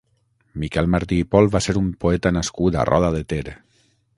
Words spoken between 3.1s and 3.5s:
de Ter.